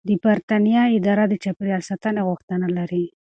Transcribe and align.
د 0.07 0.09
بریتانیا 0.23 0.83
اداره 0.97 1.25
د 1.27 1.33
چاپیریال 1.43 1.81
ساتنې 1.89 2.21
غوښتنه 2.27 2.67
لري. 2.77 3.05